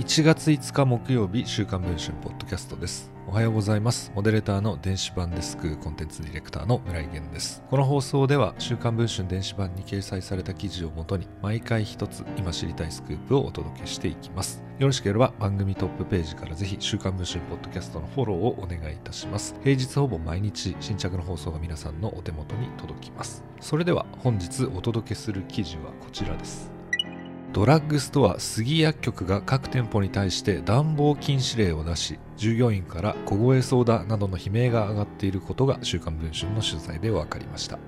[0.00, 3.12] 1月5日木曜日週刊文春ポッドキャストです。
[3.28, 4.10] おはようございます。
[4.14, 7.62] モデレーターの電子版デスクコンテンツディレクターの村井源です。
[7.68, 14.64] この放送では週刊文春電子版に掲載された記事をもとに毎回一つ今知りたいスクープをお届けしていきます。
[14.78, 19.54] よろしければ番組トップページからぜひ週刊文春ポッドキャストのフォローをお願いいたします。
[19.62, 23.44] 平日ほぼ毎日新着の放送が皆さんのお手元に届きます。
[23.60, 26.79] それでは本日お届けする記事はこちらです。
[27.52, 37.78] ドラッグストア杉薬局が各店舗に対して暖房禁止令を出し従業員から凍えそうだなどの悲鳴が上がっていることが週刊文春の取材で分かりました。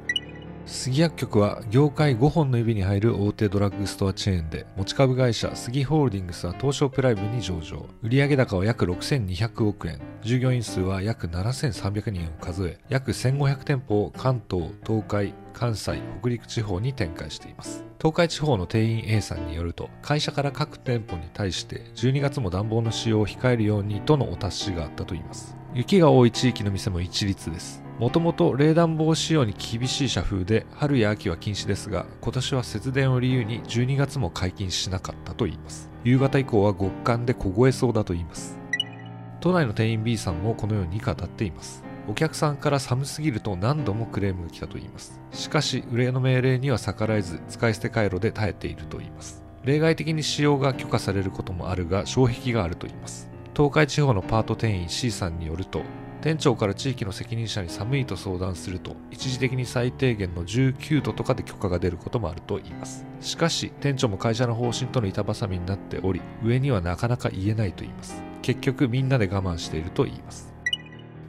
[0.65, 7.87] 杉薬局は業界5本の指に入る大手ドラッグストアチェーンで持ち株会社杉ホールディングスは東証プライムに上場。
[8.03, 10.01] 売上高は約6200億円。
[10.23, 17.85] 従業員数は約7300人を数え約1500店舗を関東東海関西北陸地方に展開しています。
[17.99, 25.57] 東海地方の店員 A さんによると会社から各店舗に対して12月も暖房の使用を控えるようにとのお達しがあったといいます。
[25.75, 27.83] 雪が多い地域の店も一律です。
[27.99, 35.91] もともと冷暖房使用に厳しい社風で春や秋は禁止ですが今年は節電を理由に12月も解禁しなかったといいます。
[36.03, 38.59] 夕方以降は極寒で凍えそうだと言います。
[39.41, 41.85] 都内の店員 B さんもこのように語っています。
[42.09, 45.21] お客さんから寒すぎると何度もクレームが来たと言います。
[45.31, 49.43] しかし売れの命令には逆らえず使い捨て回路で耐えていると言います。
[49.63, 53.31] 例外的に使用が許可されることもあるが障壁があると言います。
[53.57, 55.83] 東海地方のパート店員 C さんによると
[56.23, 63.07] 店長から地域の責任者に寒いと相談すると一時的に最低限の19度とかで許可が出ることもあると言います。
[63.21, 68.23] しかし店長も会社の方針との板挟みになっており上にはなかなか言えないと言います。
[68.41, 70.52] 結局みんなで我慢していると言います。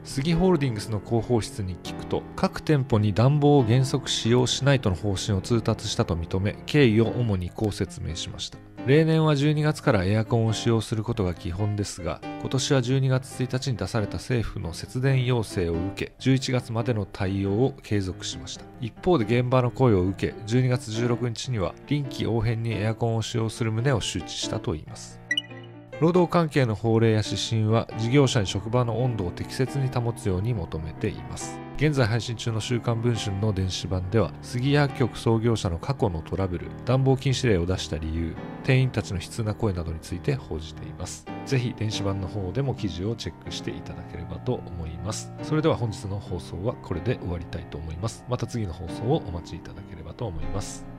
[0.04, 8.58] 杉ホールディングスの広報室に聞くと各店舗に暖房を原則使用しないとの方針を通達したと認め経緯を主にこう説明しました。
[8.86, 18.66] 例年は12月からエアコンを使用することが基本ですが今年は12月1日に出された政府の節電要請を受け11月までの対応を継続しました。
[18.82, 25.18] 一方で現場の声を受け12月16日には臨機応変にエアコンを使用する旨を周知したといいます。
[26.04, 31.58] 労働関係の法令や指針は事業者に職場の温度を適切に保つように求めています。
[31.78, 41.24] 現在配信中の週刊文春の電子版では杉薬局創業者の過去のトラブル暖房禁止令を出した理由店員たちの悲痛な声などについて報じています。
[41.46, 45.32] ぜひ電子版の方でも記事をチェックしていただければと思います。
[45.42, 48.26] それでは本日の放送はこれで終わりたいと思います。
[48.28, 50.93] また次の放送をお待ちいただければと思います。